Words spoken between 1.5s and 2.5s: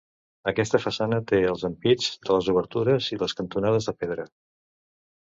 ampits de les